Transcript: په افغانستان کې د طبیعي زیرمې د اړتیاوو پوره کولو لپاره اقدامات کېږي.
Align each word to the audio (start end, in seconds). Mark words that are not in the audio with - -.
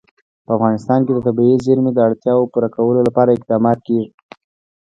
په 0.45 0.51
افغانستان 0.57 0.99
کې 1.05 1.11
د 1.13 1.19
طبیعي 1.27 1.55
زیرمې 1.65 1.91
د 1.93 1.99
اړتیاوو 2.07 2.49
پوره 2.51 2.69
کولو 2.75 2.99
لپاره 3.07 3.29
اقدامات 3.37 3.77
کېږي. 3.87 4.09